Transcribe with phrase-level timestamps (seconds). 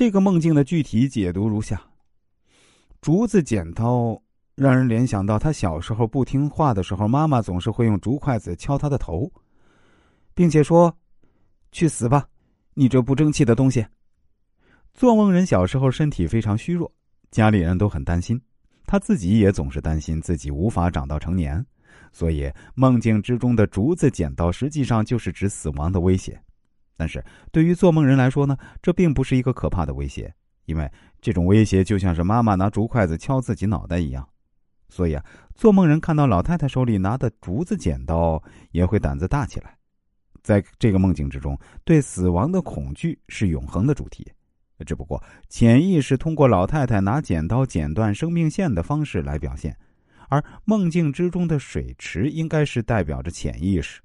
[0.00, 1.78] 这个梦境的具体解读如下：
[3.02, 4.18] 竹子剪刀
[4.54, 9.30] 让人联想到他小时候不听话的时候，妈妈总是会用竹筷子敲他的头，
[10.32, 10.96] 并且说
[11.70, 12.26] ：“去死吧，
[12.72, 13.84] 你这不争气的东西。”
[14.94, 16.90] 做梦人小时候身体非常虚弱，
[17.30, 18.40] 家里人都很担心，
[18.86, 21.62] 他自己也总是担心自己无法长到成年，
[22.10, 26.42] 所以梦境之中的竹子剪刀实际上就是指死亡的威胁。
[27.00, 30.30] 但是对于做梦人来说呢，这并不是一个可怕的威胁，
[30.66, 30.86] 因为
[31.18, 34.28] 这种威胁就像是妈妈拿竹筷子敲自己脑袋一样，
[34.90, 38.42] 所以啊，做梦人看到老太太手里拿的竹子剪刀
[38.72, 39.74] 也会胆子大起来。
[40.42, 44.30] 在这个梦境之中，对死亡的恐惧是永恒的主题。
[44.84, 49.74] 只不过潜意识通过老太太拿剪刀剪断生命线的方式来表现，
[50.28, 54.02] 而梦境之中的水池应该是代表着潜意识。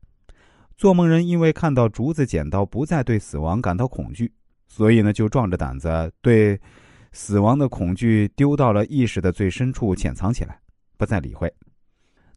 [0.77, 4.31] 做梦人因为看到竹子剪刀不再对死亡感到恐惧，
[4.67, 6.59] 所以呢就壮着胆子对
[7.11, 10.59] 死亡的恐惧丢到了意识的最深处潜藏起来，
[10.97, 11.51] 不再理会。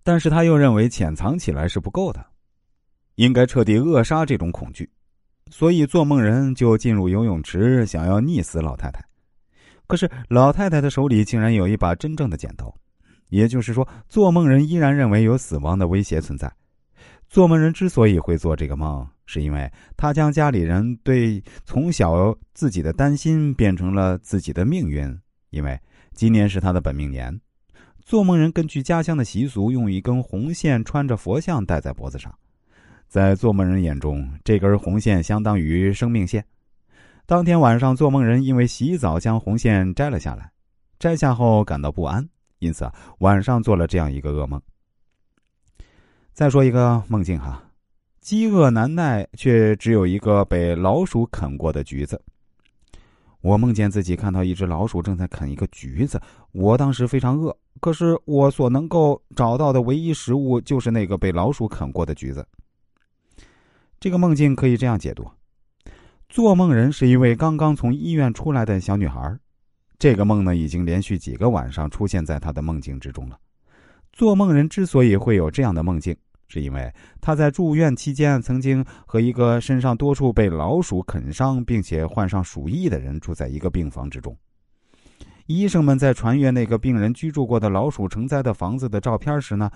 [0.05, 2.25] 但是他又认为潜藏起来是不够的，
[3.17, 4.89] 应该彻底扼杀这种恐惧。
[5.51, 9.03] 所以，做梦人就进入游泳池，想要溺死老太太。
[9.87, 12.73] 可是，老太太的手里竟然有一把真正的剪刀，
[13.31, 16.53] 也就是说，做梦人依然认为有死亡的威胁存在。
[17.29, 25.19] 做梦人之所以会做这个梦，是因为他将家里人对从小自己的担心变成了自己的命运。
[25.51, 25.79] 因为
[26.15, 27.39] 今年是他的本命年，
[28.01, 32.35] 做梦人根据家乡的习俗，用一根红线穿着佛像戴在脖子上。
[33.07, 36.45] 在做梦人眼中，这根红线相当于生命线。
[37.25, 40.51] 当天晚上，做梦人因为洗澡将红线摘了下来，
[40.99, 42.27] 摘下后感到不安，
[42.59, 44.61] 因此，晚上做了这样一个噩梦。
[46.39, 47.61] 再说一个梦境哈，
[48.21, 52.23] 饥饿难耐却只有一个被老鼠啃过的橘子。
[53.41, 56.23] 我梦见自己看到一只老鼠正在啃一个橘子，
[56.53, 62.47] 我当时非常饿，可是我所能够找到的唯一食物就是那个被老鼠啃过的橘子。
[63.99, 65.29] 这个梦境可以这样解读：
[66.29, 69.37] 做梦人是一位刚刚从医院出来的小女孩，
[69.99, 73.37] 这个梦呢已经连续几个晚上出现在她的梦境之中了。
[74.13, 76.17] 做梦人之所以会有这样的梦境，
[76.49, 84.37] 是因为他在住院期间曾经和一个身上多处被老鼠啃伤并且患上鼠疫的人住在一个病房之中。
[85.47, 89.71] 医生们在传阅那个病人居住过的老鼠成灾的房子的照片时呢，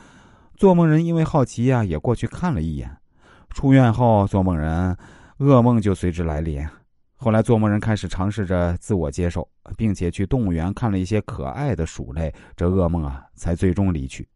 [0.56, 2.94] 做梦人因为好奇呀，也过去看了一眼。
[3.48, 4.96] 出院后，做梦人
[5.38, 6.66] 噩梦就随之来临。
[7.16, 14.28] 后来，做梦人开始尝试着自我接受，并且去动物园看了一些可爱的鼠类，这噩梦啊才最终离去。